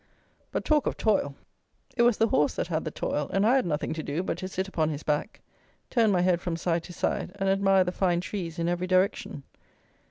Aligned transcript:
But 0.51 0.65
talk 0.65 0.87
of 0.87 0.97
toil! 0.97 1.35
It 1.95 2.01
was 2.01 2.17
the 2.17 2.29
horse 2.29 2.55
that 2.55 2.69
had 2.69 2.85
the 2.85 2.89
toil; 2.89 3.29
and 3.31 3.45
I 3.45 3.55
had 3.55 3.67
nothing 3.67 3.93
to 3.93 4.01
do 4.01 4.23
but 4.23 4.35
to 4.39 4.47
sit 4.47 4.67
upon 4.67 4.89
his 4.89 5.03
back, 5.03 5.41
turn 5.91 6.09
my 6.11 6.21
head 6.21 6.41
from 6.41 6.55
side 6.57 6.81
to 6.85 6.91
side 6.93 7.33
and 7.39 7.47
admire 7.47 7.83
the 7.83 7.91
fine 7.91 8.19
trees 8.19 8.57
in 8.57 8.67
every 8.67 8.87
direction. 8.87 9.43